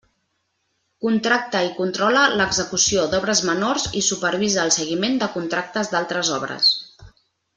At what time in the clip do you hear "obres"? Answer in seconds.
6.41-6.73